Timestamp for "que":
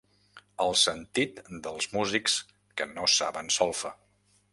2.81-2.89